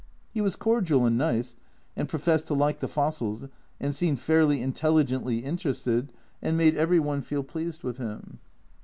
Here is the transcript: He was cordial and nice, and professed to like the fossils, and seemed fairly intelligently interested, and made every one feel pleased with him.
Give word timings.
He 0.33 0.41
was 0.41 0.55
cordial 0.55 1.05
and 1.05 1.15
nice, 1.15 1.55
and 1.95 2.09
professed 2.09 2.47
to 2.47 2.55
like 2.55 2.79
the 2.79 2.87
fossils, 2.87 3.45
and 3.79 3.93
seemed 3.93 4.19
fairly 4.19 4.59
intelligently 4.59 5.45
interested, 5.45 6.11
and 6.41 6.57
made 6.57 6.75
every 6.75 6.99
one 6.99 7.21
feel 7.21 7.43
pleased 7.43 7.83
with 7.83 7.97
him. 7.99 8.39